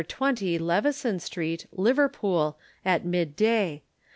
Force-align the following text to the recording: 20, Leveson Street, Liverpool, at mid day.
20, 0.07 0.57
Leveson 0.57 1.19
Street, 1.19 1.67
Liverpool, 1.71 2.57
at 2.83 3.05
mid 3.05 3.35
day. 3.35 3.83